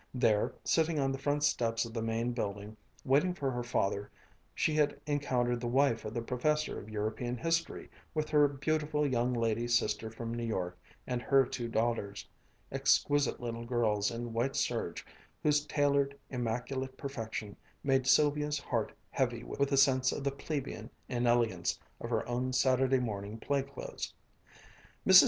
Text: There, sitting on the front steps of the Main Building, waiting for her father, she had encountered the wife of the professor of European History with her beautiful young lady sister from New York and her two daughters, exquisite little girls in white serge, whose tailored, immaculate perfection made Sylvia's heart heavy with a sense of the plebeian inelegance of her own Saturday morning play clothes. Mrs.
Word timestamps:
There, 0.15 0.55
sitting 0.63 0.97
on 0.97 1.11
the 1.11 1.19
front 1.19 1.43
steps 1.43 1.85
of 1.85 1.93
the 1.93 2.01
Main 2.01 2.31
Building, 2.31 2.75
waiting 3.05 3.35
for 3.35 3.51
her 3.51 3.61
father, 3.61 4.09
she 4.55 4.73
had 4.73 4.99
encountered 5.05 5.59
the 5.61 5.67
wife 5.67 6.05
of 6.05 6.15
the 6.15 6.23
professor 6.23 6.79
of 6.79 6.89
European 6.89 7.37
History 7.37 7.87
with 8.15 8.27
her 8.29 8.47
beautiful 8.47 9.05
young 9.05 9.31
lady 9.31 9.67
sister 9.67 10.09
from 10.09 10.33
New 10.33 10.43
York 10.43 10.75
and 11.05 11.21
her 11.21 11.45
two 11.45 11.67
daughters, 11.67 12.27
exquisite 12.71 13.39
little 13.39 13.63
girls 13.63 14.09
in 14.09 14.33
white 14.33 14.55
serge, 14.55 15.05
whose 15.43 15.67
tailored, 15.67 16.17
immaculate 16.31 16.97
perfection 16.97 17.55
made 17.83 18.07
Sylvia's 18.07 18.57
heart 18.57 18.91
heavy 19.11 19.43
with 19.43 19.71
a 19.71 19.77
sense 19.77 20.11
of 20.11 20.23
the 20.23 20.31
plebeian 20.31 20.89
inelegance 21.09 21.77
of 21.99 22.09
her 22.09 22.27
own 22.27 22.53
Saturday 22.53 22.99
morning 22.99 23.37
play 23.37 23.61
clothes. 23.61 24.15
Mrs. 25.05 25.19